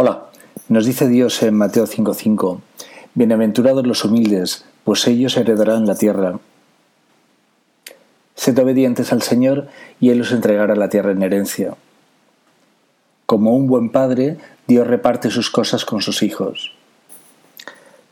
Hola, 0.00 0.26
nos 0.68 0.86
dice 0.86 1.08
Dios 1.08 1.42
en 1.42 1.56
Mateo 1.56 1.84
5:5, 1.84 2.60
Bienaventurados 3.14 3.84
los 3.84 4.04
humildes, 4.04 4.64
pues 4.84 5.04
ellos 5.08 5.36
heredarán 5.36 5.86
la 5.86 5.96
tierra. 5.96 6.38
Sed 8.36 8.56
obedientes 8.60 9.12
al 9.12 9.22
Señor 9.22 9.66
y 9.98 10.10
Él 10.10 10.20
os 10.20 10.30
entregará 10.30 10.76
la 10.76 10.88
tierra 10.88 11.10
en 11.10 11.24
herencia. 11.24 11.74
Como 13.26 13.56
un 13.56 13.66
buen 13.66 13.90
padre, 13.90 14.36
Dios 14.68 14.86
reparte 14.86 15.32
sus 15.32 15.50
cosas 15.50 15.84
con 15.84 16.00
sus 16.00 16.22
hijos. 16.22 16.70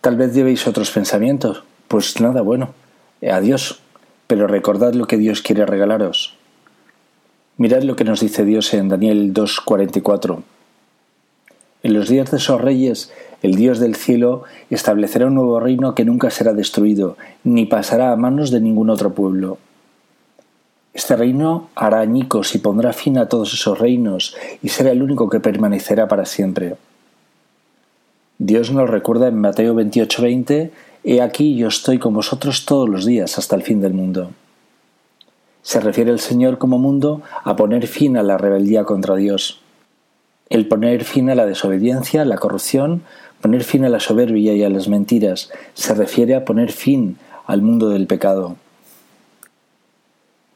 Tal 0.00 0.16
vez 0.16 0.34
llevéis 0.34 0.66
otros 0.66 0.90
pensamientos, 0.90 1.62
pues 1.86 2.20
nada 2.20 2.42
bueno, 2.42 2.74
adiós, 3.22 3.78
pero 4.26 4.48
recordad 4.48 4.94
lo 4.94 5.06
que 5.06 5.18
Dios 5.18 5.40
quiere 5.40 5.64
regalaros. 5.64 6.34
Mirad 7.58 7.82
lo 7.82 7.94
que 7.94 8.02
nos 8.02 8.18
dice 8.18 8.44
Dios 8.44 8.74
en 8.74 8.88
Daniel 8.88 9.32
2.44. 9.32 10.42
En 11.86 11.94
los 11.94 12.08
días 12.08 12.32
de 12.32 12.38
esos 12.38 12.60
reyes, 12.60 13.12
el 13.42 13.54
Dios 13.54 13.78
del 13.78 13.94
cielo 13.94 14.42
establecerá 14.70 15.28
un 15.28 15.36
nuevo 15.36 15.60
reino 15.60 15.94
que 15.94 16.04
nunca 16.04 16.30
será 16.30 16.52
destruido, 16.52 17.16
ni 17.44 17.64
pasará 17.64 18.10
a 18.10 18.16
manos 18.16 18.50
de 18.50 18.60
ningún 18.60 18.90
otro 18.90 19.14
pueblo. 19.14 19.58
Este 20.94 21.14
reino 21.14 21.68
hará 21.76 22.00
añicos 22.00 22.56
y 22.56 22.58
pondrá 22.58 22.92
fin 22.92 23.18
a 23.18 23.28
todos 23.28 23.54
esos 23.54 23.78
reinos, 23.78 24.34
y 24.64 24.70
será 24.70 24.90
el 24.90 25.00
único 25.00 25.30
que 25.30 25.38
permanecerá 25.38 26.08
para 26.08 26.26
siempre. 26.26 26.74
Dios 28.38 28.72
nos 28.72 28.90
recuerda 28.90 29.28
en 29.28 29.40
Mateo 29.40 29.76
28:20, 29.76 30.72
He 31.04 31.22
aquí 31.22 31.54
yo 31.54 31.68
estoy 31.68 32.00
con 32.00 32.14
vosotros 32.14 32.64
todos 32.66 32.88
los 32.88 33.04
días 33.04 33.38
hasta 33.38 33.54
el 33.54 33.62
fin 33.62 33.80
del 33.80 33.94
mundo. 33.94 34.32
Se 35.62 35.78
refiere 35.78 36.10
el 36.10 36.18
Señor 36.18 36.58
como 36.58 36.78
mundo 36.78 37.22
a 37.44 37.54
poner 37.54 37.86
fin 37.86 38.16
a 38.16 38.24
la 38.24 38.38
rebeldía 38.38 38.82
contra 38.82 39.14
Dios 39.14 39.60
el 40.48 40.68
poner 40.68 41.04
fin 41.04 41.30
a 41.30 41.34
la 41.34 41.46
desobediencia, 41.46 42.24
la 42.24 42.36
corrupción, 42.36 43.02
poner 43.40 43.64
fin 43.64 43.84
a 43.84 43.88
la 43.88 44.00
soberbia 44.00 44.54
y 44.54 44.62
a 44.62 44.70
las 44.70 44.88
mentiras, 44.88 45.50
se 45.74 45.94
refiere 45.94 46.34
a 46.34 46.44
poner 46.44 46.72
fin 46.72 47.18
al 47.46 47.62
mundo 47.62 47.88
del 47.88 48.06
pecado. 48.06 48.56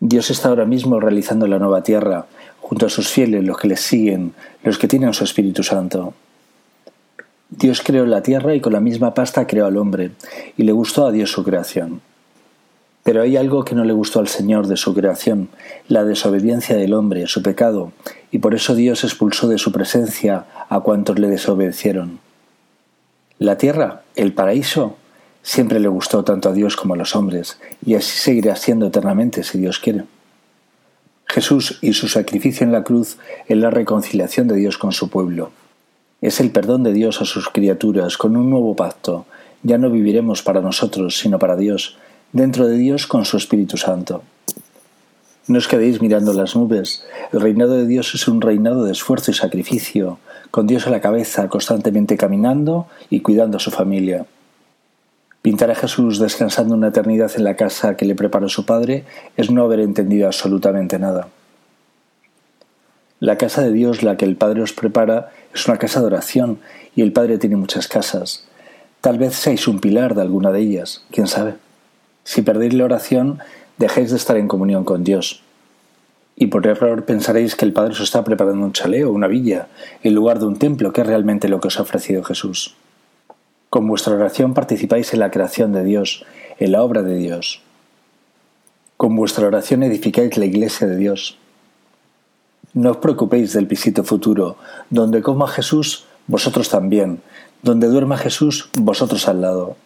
Dios 0.00 0.30
está 0.30 0.48
ahora 0.48 0.66
mismo 0.66 1.00
realizando 1.00 1.46
la 1.46 1.58
nueva 1.58 1.82
tierra, 1.82 2.26
junto 2.60 2.86
a 2.86 2.90
sus 2.90 3.08
fieles, 3.08 3.44
los 3.44 3.58
que 3.58 3.68
les 3.68 3.80
siguen, 3.80 4.34
los 4.62 4.78
que 4.78 4.88
tienen 4.88 5.14
su 5.14 5.24
Espíritu 5.24 5.62
Santo. 5.62 6.14
Dios 7.50 7.82
creó 7.82 8.04
la 8.06 8.22
tierra 8.22 8.54
y 8.54 8.60
con 8.60 8.72
la 8.72 8.80
misma 8.80 9.14
pasta 9.14 9.46
creó 9.46 9.66
al 9.66 9.76
hombre, 9.76 10.12
y 10.56 10.64
le 10.64 10.72
gustó 10.72 11.06
a 11.06 11.12
Dios 11.12 11.30
su 11.30 11.44
creación. 11.44 12.00
Pero 13.04 13.22
hay 13.22 13.36
algo 13.36 13.64
que 13.64 13.76
no 13.76 13.84
le 13.84 13.92
gustó 13.92 14.18
al 14.18 14.28
Señor 14.28 14.66
de 14.66 14.76
su 14.76 14.94
creación, 14.94 15.50
la 15.86 16.04
desobediencia 16.04 16.76
del 16.76 16.94
hombre, 16.94 17.28
su 17.28 17.42
pecado, 17.42 17.92
y 18.32 18.38
por 18.38 18.54
eso 18.54 18.74
Dios 18.74 19.04
expulsó 19.04 19.46
de 19.46 19.58
su 19.58 19.70
presencia 19.70 20.46
a 20.68 20.80
cuantos 20.80 21.18
le 21.18 21.28
desobedecieron. 21.28 22.18
La 23.38 23.58
tierra, 23.58 24.02
el 24.16 24.32
paraíso, 24.32 24.96
siempre 25.42 25.78
le 25.78 25.88
gustó 25.88 26.24
tanto 26.24 26.48
a 26.48 26.52
Dios 26.52 26.76
como 26.76 26.94
a 26.94 26.96
los 26.96 27.14
hombres, 27.14 27.60
y 27.84 27.94
así 27.94 28.16
seguirá 28.16 28.56
siendo 28.56 28.86
eternamente 28.86 29.44
si 29.44 29.58
Dios 29.58 29.78
quiere. 29.78 30.04
Jesús 31.26 31.78
y 31.82 31.92
su 31.92 32.08
sacrificio 32.08 32.64
en 32.64 32.72
la 32.72 32.84
cruz 32.84 33.18
es 33.48 33.56
la 33.56 33.70
reconciliación 33.70 34.48
de 34.48 34.56
Dios 34.56 34.78
con 34.78 34.92
su 34.92 35.10
pueblo. 35.10 35.50
Es 36.20 36.40
el 36.40 36.50
perdón 36.50 36.84
de 36.84 36.92
Dios 36.92 37.20
a 37.20 37.26
sus 37.26 37.48
criaturas 37.48 38.16
con 38.16 38.36
un 38.36 38.48
nuevo 38.48 38.74
pacto. 38.76 39.26
Ya 39.62 39.76
no 39.76 39.90
viviremos 39.90 40.42
para 40.42 40.60
nosotros, 40.60 41.18
sino 41.18 41.38
para 41.38 41.56
Dios, 41.56 41.98
dentro 42.34 42.66
de 42.66 42.76
Dios 42.76 43.06
con 43.06 43.24
su 43.24 43.36
Espíritu 43.36 43.76
Santo. 43.78 44.22
No 45.46 45.58
os 45.58 45.68
quedéis 45.68 46.02
mirando 46.02 46.32
las 46.32 46.56
nubes. 46.56 47.04
El 47.32 47.40
reinado 47.40 47.76
de 47.76 47.86
Dios 47.86 48.12
es 48.14 48.26
un 48.26 48.40
reinado 48.40 48.84
de 48.84 48.92
esfuerzo 48.92 49.30
y 49.30 49.34
sacrificio, 49.34 50.18
con 50.50 50.66
Dios 50.66 50.86
a 50.86 50.90
la 50.90 51.00
cabeza, 51.00 51.48
constantemente 51.48 52.16
caminando 52.16 52.88
y 53.08 53.20
cuidando 53.20 53.58
a 53.58 53.60
su 53.60 53.70
familia. 53.70 54.26
Pintar 55.42 55.70
a 55.70 55.76
Jesús 55.76 56.18
descansando 56.18 56.74
una 56.74 56.88
eternidad 56.88 57.30
en 57.36 57.44
la 57.44 57.54
casa 57.54 57.96
que 57.96 58.04
le 58.04 58.16
preparó 58.16 58.48
su 58.48 58.66
Padre 58.66 59.04
es 59.36 59.50
no 59.52 59.62
haber 59.62 59.78
entendido 59.78 60.26
absolutamente 60.26 60.98
nada. 60.98 61.28
La 63.20 63.38
casa 63.38 63.62
de 63.62 63.70
Dios, 63.70 64.02
la 64.02 64.16
que 64.16 64.24
el 64.24 64.36
Padre 64.36 64.62
os 64.62 64.72
prepara, 64.72 65.30
es 65.54 65.68
una 65.68 65.76
casa 65.76 66.00
de 66.00 66.06
oración 66.06 66.58
y 66.96 67.02
el 67.02 67.12
Padre 67.12 67.38
tiene 67.38 67.56
muchas 67.56 67.86
casas. 67.86 68.48
Tal 69.00 69.18
vez 69.18 69.36
seáis 69.36 69.68
un 69.68 69.78
pilar 69.78 70.16
de 70.16 70.22
alguna 70.22 70.50
de 70.50 70.60
ellas, 70.60 71.04
quién 71.12 71.28
sabe. 71.28 71.63
Si 72.24 72.42
perdéis 72.42 72.74
la 72.74 72.84
oración, 72.84 73.38
dejéis 73.78 74.10
de 74.10 74.16
estar 74.16 74.36
en 74.36 74.48
comunión 74.48 74.84
con 74.84 75.04
Dios. 75.04 75.42
Y 76.36 76.48
por 76.48 76.66
error 76.66 77.04
pensaréis 77.04 77.54
que 77.54 77.64
el 77.64 77.72
Padre 77.72 77.92
os 77.92 78.00
está 78.00 78.24
preparando 78.24 78.64
un 78.64 78.72
chaleo, 78.72 79.12
una 79.12 79.28
villa, 79.28 79.68
en 80.02 80.14
lugar 80.14 80.38
de 80.38 80.46
un 80.46 80.58
templo, 80.58 80.92
que 80.92 81.02
es 81.02 81.06
realmente 81.06 81.48
lo 81.48 81.60
que 81.60 81.68
os 81.68 81.78
ha 81.78 81.82
ofrecido 81.82 82.24
Jesús. 82.24 82.74
Con 83.70 83.86
vuestra 83.86 84.14
oración 84.14 84.54
participáis 84.54 85.12
en 85.12 85.20
la 85.20 85.30
creación 85.30 85.72
de 85.72 85.84
Dios, 85.84 86.24
en 86.58 86.72
la 86.72 86.82
obra 86.82 87.02
de 87.02 87.16
Dios. 87.16 87.60
Con 88.96 89.16
vuestra 89.16 89.46
oración 89.46 89.82
edificáis 89.82 90.36
la 90.38 90.46
iglesia 90.46 90.86
de 90.86 90.96
Dios. 90.96 91.38
No 92.72 92.92
os 92.92 92.96
preocupéis 92.96 93.52
del 93.52 93.66
pisito 93.66 94.02
futuro, 94.02 94.56
donde 94.90 95.22
coma 95.22 95.46
Jesús, 95.46 96.06
vosotros 96.26 96.68
también, 96.68 97.20
donde 97.62 97.88
duerma 97.88 98.16
Jesús, 98.16 98.70
vosotros 98.74 99.28
al 99.28 99.40
lado. 99.40 99.76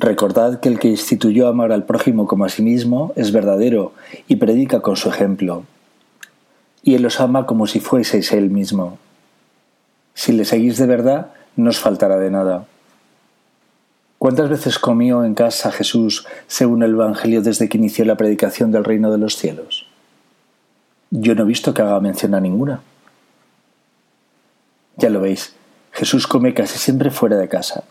Recordad 0.00 0.60
que 0.60 0.70
el 0.70 0.78
que 0.78 0.88
instituyó 0.88 1.46
amar 1.46 1.72
al 1.72 1.84
prójimo 1.84 2.26
como 2.26 2.46
a 2.46 2.48
sí 2.48 2.62
mismo 2.62 3.12
es 3.16 3.32
verdadero 3.32 3.92
y 4.28 4.36
predica 4.36 4.80
con 4.80 4.96
su 4.96 5.10
ejemplo. 5.10 5.64
Y 6.82 6.94
Él 6.94 7.04
os 7.04 7.20
ama 7.20 7.44
como 7.44 7.66
si 7.66 7.80
fueseis 7.80 8.32
Él 8.32 8.48
mismo. 8.48 8.96
Si 10.14 10.32
le 10.32 10.46
seguís 10.46 10.78
de 10.78 10.86
verdad, 10.86 11.32
no 11.54 11.68
os 11.68 11.80
faltará 11.80 12.16
de 12.16 12.30
nada. 12.30 12.64
¿Cuántas 14.16 14.48
veces 14.48 14.78
comió 14.78 15.22
en 15.22 15.34
casa 15.34 15.70
Jesús 15.70 16.26
según 16.46 16.82
el 16.82 16.92
Evangelio 16.92 17.42
desde 17.42 17.68
que 17.68 17.76
inició 17.76 18.06
la 18.06 18.16
predicación 18.16 18.72
del 18.72 18.84
reino 18.84 19.12
de 19.12 19.18
los 19.18 19.36
cielos? 19.36 19.86
Yo 21.10 21.34
no 21.34 21.42
he 21.42 21.46
visto 21.46 21.74
que 21.74 21.82
haga 21.82 22.00
mención 22.00 22.34
a 22.34 22.40
ninguna. 22.40 22.80
Ya 24.96 25.10
lo 25.10 25.20
veis, 25.20 25.54
Jesús 25.92 26.26
come 26.26 26.54
casi 26.54 26.78
siempre 26.78 27.10
fuera 27.10 27.36
de 27.36 27.48
casa. 27.48 27.84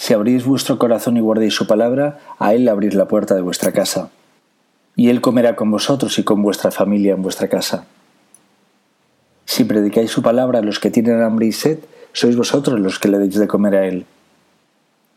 Si 0.00 0.14
abrís 0.14 0.46
vuestro 0.46 0.78
corazón 0.78 1.18
y 1.18 1.20
guardéis 1.20 1.52
su 1.52 1.66
palabra, 1.66 2.20
a 2.38 2.54
Él 2.54 2.66
abrís 2.70 2.94
la 2.94 3.06
puerta 3.06 3.34
de 3.34 3.42
vuestra 3.42 3.70
casa. 3.70 4.08
Y 4.96 5.10
Él 5.10 5.20
comerá 5.20 5.56
con 5.56 5.70
vosotros 5.70 6.18
y 6.18 6.24
con 6.24 6.42
vuestra 6.42 6.70
familia 6.70 7.12
en 7.12 7.20
vuestra 7.20 7.48
casa. 7.48 7.84
Si 9.44 9.64
predicáis 9.64 10.10
su 10.10 10.22
palabra 10.22 10.60
a 10.60 10.62
los 10.62 10.80
que 10.80 10.90
tienen 10.90 11.20
hambre 11.20 11.48
y 11.48 11.52
sed, 11.52 11.80
sois 12.14 12.34
vosotros 12.34 12.80
los 12.80 12.98
que 12.98 13.08
le 13.08 13.18
deis 13.18 13.34
de 13.34 13.46
comer 13.46 13.74
a 13.74 13.86
Él, 13.86 14.06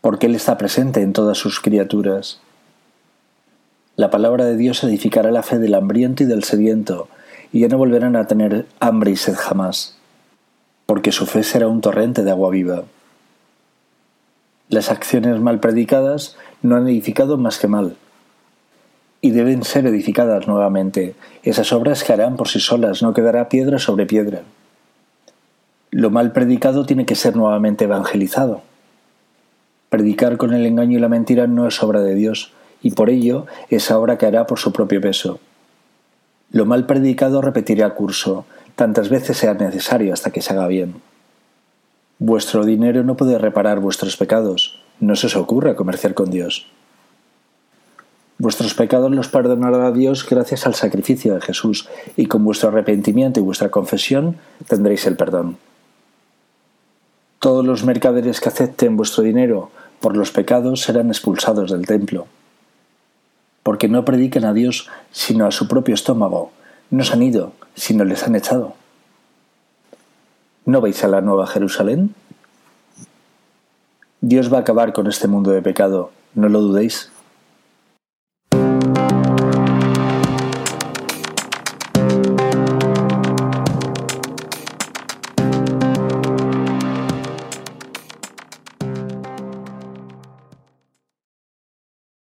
porque 0.02 0.26
Él 0.26 0.36
está 0.36 0.58
presente 0.58 1.00
en 1.00 1.14
todas 1.14 1.38
sus 1.38 1.62
criaturas. 1.62 2.42
La 3.96 4.12
palabra 4.12 4.44
de 4.44 4.58
Dios 4.58 4.84
edificará 4.84 5.32
la 5.32 5.44
fe 5.44 5.60
del 5.60 5.76
hambriento 5.76 6.24
y 6.24 6.26
del 6.26 6.44
sediento, 6.44 7.08
y 7.54 7.62
ya 7.62 7.70
no 7.70 7.78
volverán 7.78 8.18
a 8.18 8.28
tener 8.28 8.66
hambre 8.82 9.12
y 9.12 9.16
sed 9.16 9.36
jamás, 9.38 9.96
porque 10.86 11.14
su 11.14 11.26
fe 11.26 11.44
será 11.44 11.70
un 11.70 11.80
torrente 11.80 12.26
de 12.26 12.32
agua 12.32 12.50
viva. 12.50 12.84
Las 14.74 14.90
acciones 14.90 15.40
mal 15.40 15.60
predicadas 15.60 16.36
no 16.64 16.76
han 16.76 16.88
edificado 16.88 17.38
más 17.38 17.60
que 17.60 17.68
mal. 17.68 17.96
Y 19.22 19.30
deben 19.30 19.64
ser 19.64 19.86
edificadas 19.86 20.48
nuevamente. 20.48 21.14
Esas 21.44 21.72
obras 21.74 22.04
que 22.04 22.12
harán 22.12 22.38
por 22.38 22.48
sí 22.48 22.60
solas, 22.60 23.04
no 23.04 23.14
quedará 23.14 23.50
piedra 23.50 23.78
sobre 23.78 24.08
piedra. 24.08 24.42
Lo 25.92 26.10
mal 26.10 26.32
predicado 26.32 26.88
tiene 26.88 27.06
que 27.06 27.14
ser 27.14 27.36
nuevamente 27.36 27.84
evangelizado. 27.84 28.64
Predicar 29.90 30.38
con 30.38 30.56
el 30.56 30.66
engaño 30.66 30.98
y 30.98 31.02
la 31.02 31.08
mentira 31.08 31.46
no 31.46 31.68
es 31.68 31.84
obra 31.84 32.02
de 32.02 32.16
Dios, 32.16 32.52
y 32.82 32.94
por 32.94 33.12
ello 33.12 33.46
esa 33.70 34.00
obra 34.00 34.18
caerá 34.18 34.48
por 34.48 34.58
su 34.58 34.74
propio 34.74 35.00
peso. 35.00 35.40
Lo 36.50 36.66
mal 36.66 36.88
predicado 36.88 37.44
repetirá 37.44 37.92
curso, 37.92 38.48
tantas 38.76 39.10
veces 39.10 39.38
sea 39.38 39.54
necesario 39.54 40.14
hasta 40.14 40.32
que 40.32 40.42
se 40.42 40.52
haga 40.54 40.66
bien. 40.66 40.96
Vuestro 42.20 42.64
dinero 42.66 43.04
no 43.04 43.18
puede 43.18 43.38
reparar 43.38 43.80
vuestros 43.80 44.18
pecados. 44.18 44.80
No 45.00 45.16
se 45.16 45.28
os 45.28 45.36
ocurra 45.36 45.76
comerciar 45.76 46.14
con 46.14 46.30
Dios. 46.30 46.68
Vuestros 48.38 48.74
pecados 48.74 49.12
los 49.12 49.28
perdonará 49.28 49.92
Dios 49.92 50.28
gracias 50.28 50.66
al 50.66 50.76
sacrificio 50.76 51.34
de 51.34 51.42
Jesús, 51.42 51.88
y 52.18 52.26
con 52.26 52.44
vuestro 52.44 52.70
arrepentimiento 52.70 53.40
y 53.40 53.44
vuestra 53.44 53.70
confesión 53.70 54.38
tendréis 54.68 55.06
el 55.08 55.16
perdón. 55.16 55.58
Todos 57.40 57.66
los 57.66 57.84
mercaderes 57.84 58.42
que 58.42 58.50
acepten 58.50 58.96
vuestro 58.96 59.24
dinero 59.24 59.72
por 60.00 60.18
los 60.18 60.32
pecados 60.32 60.82
serán 60.82 61.08
expulsados 61.08 61.72
del 61.72 61.86
templo. 61.86 62.28
Porque 63.64 63.88
no 63.88 64.06
predican 64.06 64.46
a 64.46 64.54
Dios 64.54 64.90
sino 65.12 65.46
a 65.46 65.52
su 65.52 65.68
propio 65.68 65.96
estómago, 65.96 66.52
no 66.90 67.04
se 67.04 67.14
han 67.14 67.24
ido, 67.24 67.54
sino 67.76 68.04
les 68.04 68.24
han 68.24 68.36
echado. 68.36 68.76
¿No 70.66 70.80
vais 70.80 71.04
a 71.04 71.08
la 71.08 71.22
Nueva 71.22 71.46
Jerusalén? 71.48 72.16
Dios 74.22 74.52
va 74.52 74.58
a 74.58 74.62
acabar 74.62 74.94
con 74.94 75.08
este 75.08 75.28
mundo 75.28 75.52
de 75.52 75.62
pecado, 75.62 76.12
no 76.36 76.48
lo 76.48 76.62
dudéis. 76.62 77.13